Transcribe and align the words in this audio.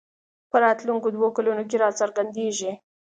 په 0.49 0.57
راتلونکو 0.65 1.07
دوو 1.15 1.27
کلونو 1.37 1.63
کې 1.69 1.75
راڅرګندېږي 1.83 2.71